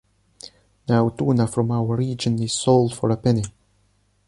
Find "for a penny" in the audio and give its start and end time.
2.95-3.43